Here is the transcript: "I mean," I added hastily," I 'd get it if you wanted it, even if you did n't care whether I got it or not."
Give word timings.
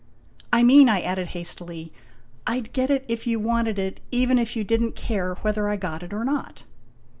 "I 0.51 0.63
mean," 0.63 0.89
I 0.89 1.01
added 1.01 1.27
hastily," 1.27 1.93
I 2.47 2.59
'd 2.59 2.73
get 2.73 2.89
it 2.89 3.05
if 3.07 3.27
you 3.27 3.39
wanted 3.39 3.77
it, 3.77 3.99
even 4.09 4.39
if 4.39 4.55
you 4.55 4.63
did 4.63 4.81
n't 4.81 4.95
care 4.95 5.35
whether 5.43 5.69
I 5.69 5.75
got 5.77 6.01
it 6.01 6.11
or 6.11 6.25
not." 6.25 6.63